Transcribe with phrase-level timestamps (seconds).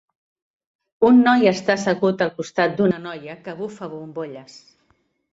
[1.09, 4.57] Un noi està assegut al costat d'una noia que bufa bombolles